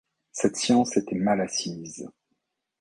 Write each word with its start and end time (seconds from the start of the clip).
Cette 0.31 0.55
science 0.55 0.97
était 0.97 1.13
mal 1.13 1.41
assise. 1.41 2.09